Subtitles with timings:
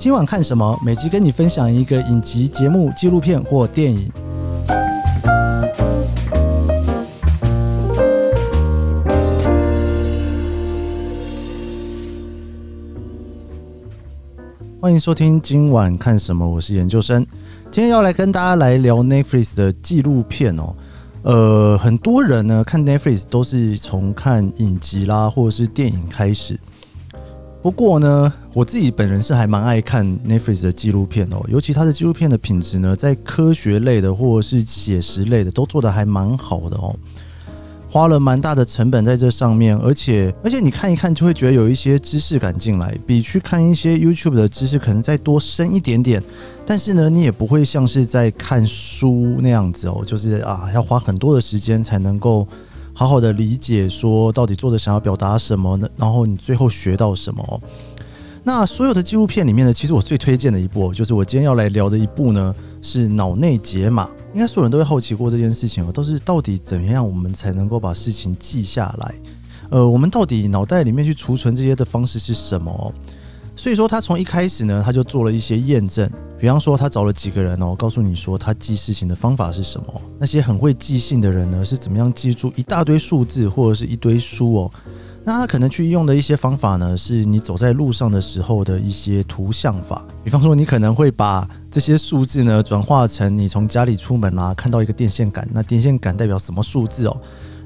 [0.00, 0.80] 今晚看什么？
[0.82, 4.10] 每集跟你分享一个影集、节目、纪录片或电影。
[14.80, 16.48] 欢迎收听今晚看什么？
[16.48, 17.22] 我是研究生，
[17.70, 20.74] 今天要来跟大家来聊 Netflix 的纪录片哦。
[21.24, 26.58] 呃，很多人呢看 Netflix 都是从看影集啦，或者是电影开始。
[27.62, 36.96] 不过呢，我自己本人是还蛮爱看 Netflix 的纪录片哦，尤其它的纪录片的品质呢，在科学类的或者是写实类的都做得还蛮好的哦。
[37.92, 46.22] 花了蛮大的成本在这上面，而且而且你看一看就会觉得有一些知识感进来，比去看一些 YouTube 的知识可能再多深一点点，
[46.64, 52.46] 但是呢，你也不会像是在看书那样子哦，就是啊要花很多的时间才能够
[53.00, 57.62] 好好的理解说到底作者想要表达什么呢，然后你最后学到什么。
[58.42, 64.06] 那所有的纪录片里面呢，其实我最推荐的一部就是我今天要来聊的一部呢，是脑内解码。
[64.34, 69.14] 应该所有人都会好奇过这件事情，都是到底怎样我们才能够把事情记下来？
[69.70, 72.94] 呃，我们到底脑袋里面去储存这些的方式是什么？
[73.60, 80.00] 所以说他从一开始呢，他就做了一些验证，比方说他找了几个人哦，告诉你说他记事情的方法是什么？
[80.18, 84.70] 那些很会记性的人呢，是怎么样记住一大堆数字或者是一堆书哦？
[85.24, 90.06] 那他可能去用的一些方法呢，是你走在路上的时候的一些图像法。
[90.24, 97.14] 比方说，你可能会把这些数字呢转化成你从家里出门啦、看到一个电线杆，那电线杆代表什么数字哦？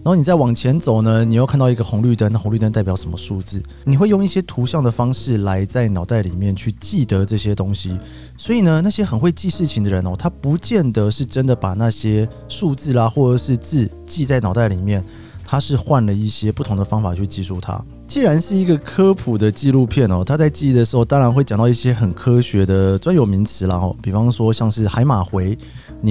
[0.04, 3.62] 然后你再往前走呢，你又看到一个红绿灯，那红绿灯代表什么数字？
[3.84, 7.98] 你会用一些图像的方式来在脑袋里面去记得这些东西。
[8.36, 15.02] 所以呢，那些很会记事情的人哦，他不见得是真的把那些数字啦或者是字记在脑袋里面。
[15.46, 17.78] 他是换了一些不同的方法去记住它。
[18.08, 25.56] 既然是一个科普的纪录片哦，他在记忆的时候当然会讲到一些很科学的专有名词，然后比方说像是海马回，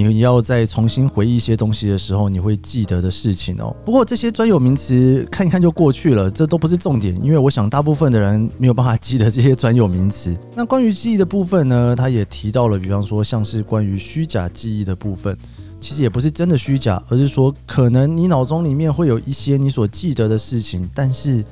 [0.02, 3.74] 你要再重新回忆一些东西的时候，你会记得的事情哦。
[3.84, 10.36] 不过这些专有名词看一看就过去了，这都不是重点，因为我想大部分的人没有办法记得这些专有名词。
[10.56, 15.38] 那关于记忆的部分呢，他也提到了，比方说像是关于虚假记忆的部分。
[15.80, 21.44] 其实也不是真的虚假，而是说可能你脑中里面会有一些你所记得的事情，但是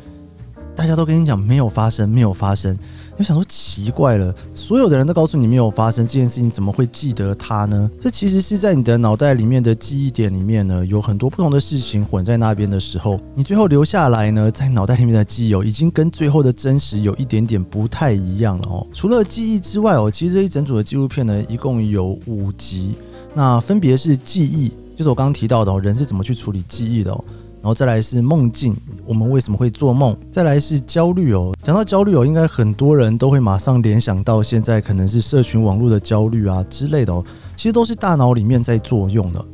[0.75, 2.77] 大家都跟你讲没有发生，没有发生。
[3.19, 7.91] 你想说奇怪了，所有的人都告诉你没有发生这件事情，怎么会记得它呢？
[8.01, 18.87] 这其实是在你的脑袋里面的记忆点里面呢，有很多不同的事情混在那边的时候，你最后留下来呢，在脑袋里面的记忆哦，已经跟最后的真实有一点点不太一样了哦。
[18.95, 22.95] 除了记忆之外哦，其实这一整组的纪录片呢，一共有五集。
[23.35, 27.25] 那分别是记忆，就是我刚刚提到的哦，人是怎么去处理记忆的哦，
[27.63, 30.17] 然后再来是梦境，我们为什么会做梦？
[30.33, 37.25] 再来是焦虑哦，讲到焦虑哦，应该很多人都会马上联想到现在可能是社群网络的焦虑啊之类的哦，
[37.57, 39.45] 其实都是大脑里面在作用的。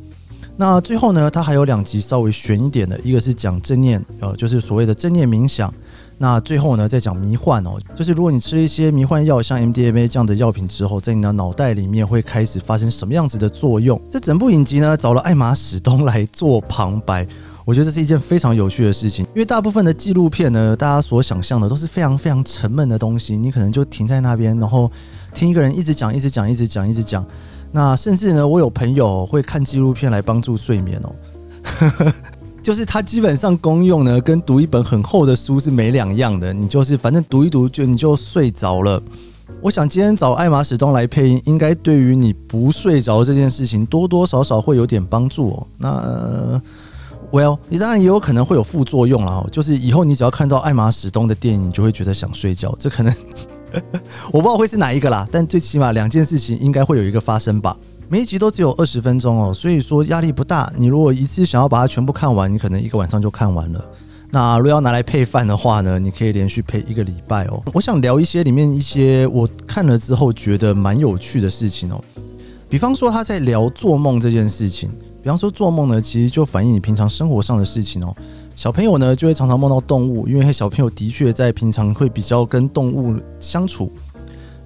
[0.57, 5.73] 那最后呢，它还有两集稍微悬一点的，一个是讲正念，呃，就是所谓的正念冥想。
[6.17, 13.97] 那最后呢，再讲迷幻哦，就是如果你吃一些迷幻药，像 MDMA 这样的药品之后，在你的脑袋里面会开始发生什么样子的作用？
[14.09, 17.25] 这整部影集呢，找了艾玛史东来做旁白，
[17.69, 24.91] 我觉得这是一件非常有趣的事情，因为大部分的纪录片呢，大家所想象的都是非常非常沉闷的东西，你可能就停在那边，然后
[25.35, 27.23] 听一个人一直讲，一直讲，一直讲，一直讲。
[27.71, 32.11] 那甚至呢，我有朋友会看纪录片来帮助睡眠哦。
[32.63, 36.51] 就是它基本上功用呢，跟读一本很厚的书是没两样的。
[36.51, 38.99] 你就是反正读一读就你就睡着了。
[39.61, 45.67] 我想今天找艾玛史东来配音，应该对于你不睡着这件事情多多少少会有点帮助哦。
[45.77, 46.59] 那
[47.31, 49.45] Well，你当然也有可能会有副作用啦。
[49.51, 52.75] 就是以后你只要看到艾玛史东的电影，你就会觉得想睡觉。
[52.79, 53.13] 这可能
[54.33, 57.77] 我不知道会是哪一个啦，但最起码两件事情应该会有一个发生吧。
[58.07, 60.73] 每一集都只有二十分钟哦，所以说压力不大。
[60.75, 63.85] 你如果一次想要把它全部看完，你可能一个晚上就看完了。
[64.31, 67.61] 那如果要拿来配饭的话呢，你可以连续配一个礼拜哦。
[67.73, 72.03] 我想聊一些里面一些我看了之后觉得蛮有趣的事情哦。
[72.67, 74.89] 比方说他在聊做梦这件事情，
[75.21, 78.15] 比方说做梦呢，其实就反映你平常生活上的事情哦。
[78.55, 83.91] 小朋友呢就会常常梦到动物，因为小朋友的确在平常会比较跟动物相处。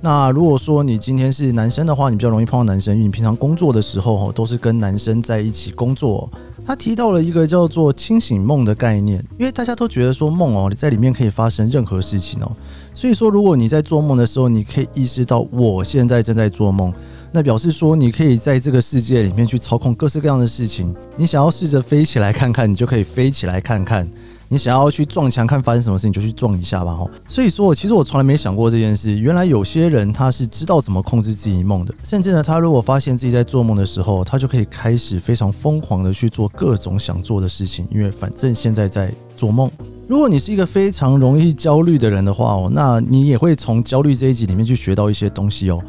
[0.02, 6.30] 那如果说你今天是男生的话，你比较容易碰到男生，因为你平常工作的时候都是跟男生在一起工作。
[6.66, 12.52] 他提到了一个叫做清醒梦的概念，因为大家都觉得说梦哦，你在里面可以发生任何事情哦。
[12.94, 16.94] 所以说，如果你在做梦的时候，你可以意识到我现在正在做梦，
[17.35, 20.95] 那表示说你可以在这个世界里面去操控各式各样的事情。
[21.18, 24.07] 你想要试着飞起来看看，你就可以飞起来看看。
[24.50, 27.09] 你想要去撞墙看发生什么事，你就去撞一下吧，吼。
[27.27, 29.18] 所以说，其实我从来没想过这件事。
[29.18, 39.71] 原来有些人他是知道怎么控制自己梦的，甚至呢，他如果发现自己在做梦的时候，他就可以开始非常疯狂的去做各种想做的事情，因为反正现在在做梦。
[40.07, 45.81] 如果你是一个非常容易焦虑的人的话哦，那你也会从焦虑这一集里面去学到一些东西哦。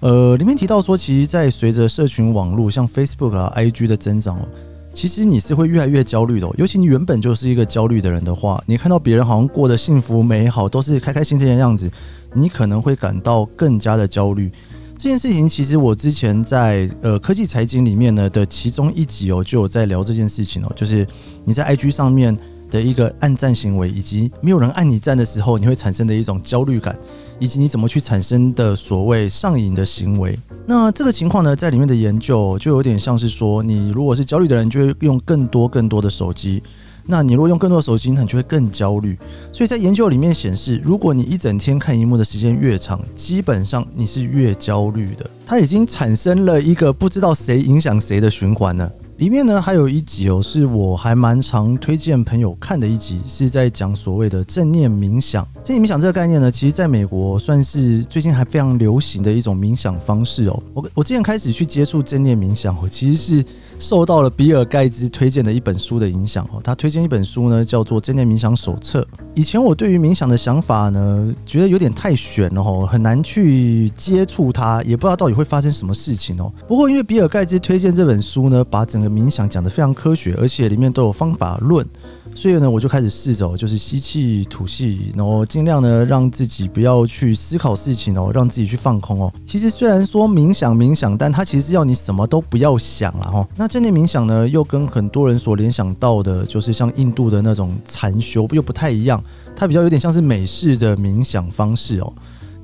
[0.00, 4.48] 呃，里面提到说，其实，在随着社群网络像 Facebook 啊、IG 的增长哦。
[4.92, 11.88] 其实你是会越来越焦虑的，尤其你原本就是一个焦虑的人的话，你看到别人好像过得幸福美好，都是开开心心的样子，
[12.34, 14.50] 你可能会感到更加的焦虑。
[14.98, 21.06] 这件事情其实我之前在呃科技财经里面呢的其中一集哦，就有在聊这件事情哦，就是
[21.44, 22.36] 你在 IG 上面
[22.70, 26.96] 的一个按赞行为，以及没有人按你赞的时候，你会产生的一种焦虑感。
[27.42, 36.60] 以及你怎么去产生的所谓上瘾的行为，那这个情况呢，在里面的研究就有点像是说，你如果是焦虑的人，就会用更多更多的手机；
[37.06, 39.18] 那你如果用更多的手机，那你就会更焦虑。
[39.54, 45.30] 所以在研究里面显示，如果你一整天看荧幕的时间越长，基本上你是越焦虑的。
[45.46, 48.92] 它已经产生了一个不知道谁影响谁的循环了。
[49.20, 55.46] 里面呢还有一集哦，是我还蛮常推荐朋友看的一集，是在讲所谓的正念冥想。
[55.62, 60.62] 正念冥想这个概念呢，其实在美国算是最近还非常流行的一种冥想方式哦。
[60.72, 63.44] 我我之前开始去接触正念冥想，我其实是
[63.80, 66.60] 受到了比尔盖茨推荐的一本书的影响哦。
[66.62, 69.00] 他推荐一本书呢，叫做《正念冥想手册》。
[69.34, 76.52] 以前我对于冥想的想法呢，觉得有点太玄了哦，很难去接触它，也不知道到底会发生什么事情哦。
[76.68, 81.86] 不过因为比尔盖茨推荐这本书呢，把整个冥想讲得非常科学，而且里面都有方法论，
[82.34, 89.32] 所以呢，我就开始试着就是吸气、吐气，然后尽量呢让自己不要去思考事情哦，让自己去放空哦。
[89.46, 93.48] 其实虽然说冥想冥想，但它其实是要你什么都不要想了哈。
[93.56, 99.22] 那正念冥想呢，又跟很多人所联想到的，就是像印度的那种禅修又不太一样，
[99.54, 102.12] 它比较有点像是美式的冥想方式哦。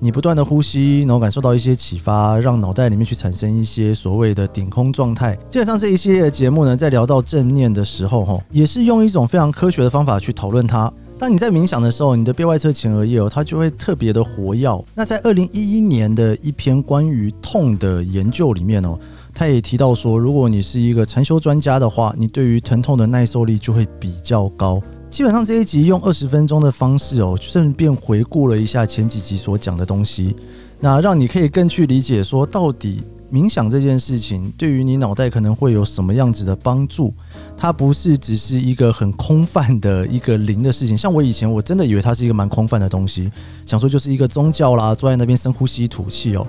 [0.01, 5.37] 你不断的呼吸，然后感受到一些启发，让脑袋里面去产生一些所谓的顶空状态。
[5.49, 10.93] 基本上这一系列的节目呢，在聊到正念的时候，哈，也是用一种非常科学的方法去讨论它。
[11.19, 14.85] 当你在冥想的时候，你的背外侧前额叶哦，它就会特别的活跃。
[14.93, 18.99] 那在二零一一年的一篇关于痛的研究里面哦，
[19.39, 24.81] 他也提到说，如果你是一个禅修专家的话，你对于疼痛的耐受力就会比较高。
[25.11, 30.35] 基本上这一集用二十分钟的方式哦，顺便回顾了一下前几集所讲的东西，
[30.81, 37.13] 那让你可以更去理解说，到底冥想这件事情对于你脑袋可能会有什么样子的帮助。
[37.59, 40.97] 它不是只是一个很空泛的一个灵的事情。
[40.97, 43.31] 像我以前我真的以为它是一个蛮空泛的东西，
[43.67, 46.47] 想说就是一个宗教啦，坐在那边深呼吸吐气哦。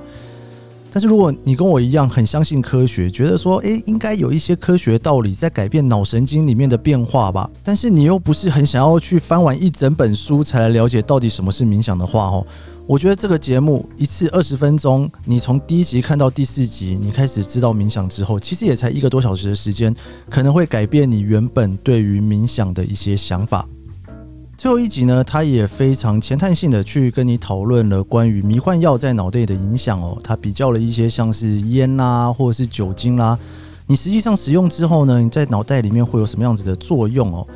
[0.89, 7.49] 但是如果你跟我一样很相信科学，觉得说，诶，应该有一些科学道理在改变脑神经里面的变化吧。
[7.63, 12.47] 但是你又不是很想要去翻完一整本书才来了解到底什么是冥想的话，哦，
[12.87, 19.93] 我觉得这个节目一次二十分钟，你从第一集看到第四集，你开始知道冥想之后，其实也才一个多小时的时间，
[20.29, 23.67] 可能会改变你原本对于冥想的一些想法。
[24.57, 30.18] 最后一集呢，他也非常前探性的去跟你讨论了关于迷幻药在脑袋的影响哦。
[30.24, 33.38] 他比较了一些像是烟啦，或者是酒精啦，
[33.86, 37.48] 你实际上使用之后呢，你在脑袋里面会有什么样子的作用哦？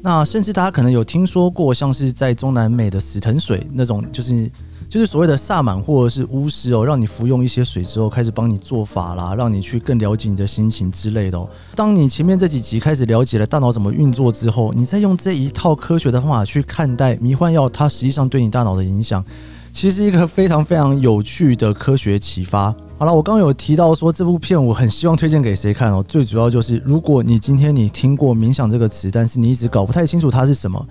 [0.00, 4.48] 那甚至大家可能有听说过，像是在中南美的死藤水那种，就是。
[4.88, 11.48] 就是所谓的萨满或者是巫师哦，让你服用一些水之后，开始帮你做法啦，让你去更了解你的心情之类的哦。
[11.74, 19.24] 当你前面这几集开始了解了大脑怎么运作之后，你再用这一套科学的方法去看待迷幻药，它实际上对你大脑的影响，
[19.72, 22.74] 其实是一个非常非常有趣的科学启发。
[22.96, 30.86] 好了，我刚刚有提到说这部片我很希望推荐给谁看哦，最主要就是如果你今天你听过冥想这个词，但是你一直搞不太清楚它是什么。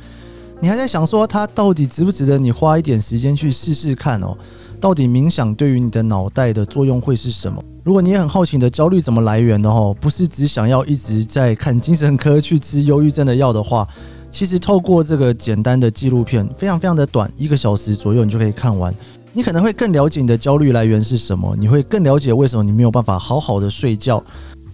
[0.64, 4.34] 你还在想说它到底值不值得你花一点时间去试试看哦？
[4.80, 7.62] 到底冥想对于你的脑袋的作用会是什么？
[7.84, 13.86] 如果你也很好奇你的焦虑怎么来源的哦，不是只想要一直在看精神科去吃忧郁症的药的话，
[14.32, 18.96] 其实透过这个简单的纪录片，非常非常的短，一个小时左右你就可以看完。
[19.34, 24.24] 你可能会更了解你的焦虑来源是什么，你会更了解为什么你没有办法好好的睡觉，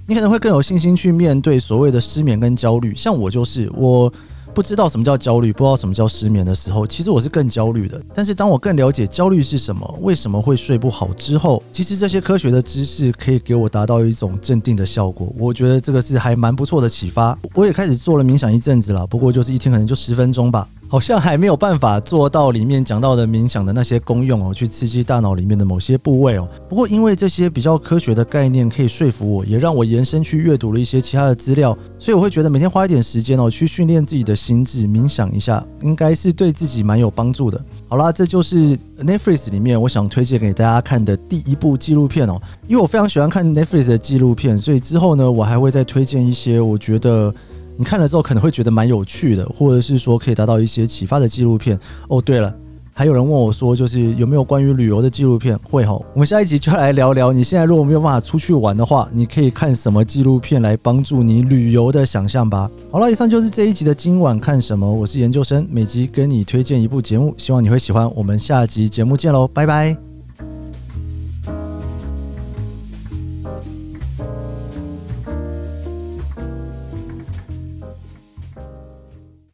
[0.05, 2.93] 你可能会更有信心去面对所谓的失眠跟焦虑。
[2.93, 4.13] 像我就是我。
[4.59, 7.97] 不知道什么叫焦虑，不知道什么叫失眠的时候，其实我是更焦虑的。
[8.13, 15.33] 但是当我更了解焦虑是什么，为什么会睡不好之后，其实这些科学的知识可以给我达到一种镇定的效果。
[15.37, 17.39] 我觉得这个是还蛮不错的启发。
[17.53, 20.67] 我也开始做了冥想一阵子了，不过就是一天可能就十分钟吧。
[20.91, 26.49] 好像还没有办法做到里面讲到的冥想的那些功用哦，去刺激大脑里面的某些部位哦。
[26.67, 37.63] 不过因为这些比较科学的概念可以说服我，也让我延伸去阅读了一些其他的资料，所以我会觉得每天花一点时间哦，去训练自己的心智，冥想一下，应该是对自己蛮有帮助的。
[37.87, 42.41] 好啦，这就是 Netflix 里面我想推荐给大家看的第一部纪录片哦。
[42.67, 47.31] 因为我非常喜欢看 Netflix 的纪录片，所以之后呢，我还会再推荐一些我觉得
[47.79, 51.79] 你看了之后可能会觉得蛮有趣的，或者是说可以达到一些启发的纪录片。
[52.09, 52.53] 哦，对了。
[52.93, 55.57] 还有人问我说，就是有没有关于旅游的纪录片？
[55.59, 57.31] 会吼，我们下一集就来聊聊。
[57.31, 62.69] 你现在如果没有办法出去玩的话，你可以看什么纪录片来帮助你旅游的想象吧。
[62.91, 64.93] 好了，以上就是这一集的今晚看什么。
[64.93, 68.13] 我是研究生，每集跟你推荐一部节目，希望你会喜欢。
[68.13, 70.08] 我们下集节目见喽，拜拜。